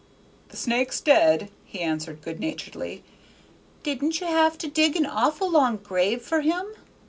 "The 0.49 0.57
snake's 0.57 0.99
dead," 0.99 1.51
he 1.63 1.81
answered 1.81 2.23
good 2.23 2.39
naturedly. 2.39 3.03
"Didn't 3.83 4.19
you 4.19 4.25
have 4.25 4.57
to 4.57 4.67
dig 4.67 4.95
an 4.97 5.05
awful 5.05 5.47
long 5.47 5.77
grave 5.77 6.23
for 6.23 6.41
him?" 6.41 6.65